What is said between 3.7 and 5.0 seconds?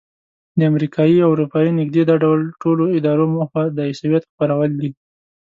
د عیسویت خپرول دي.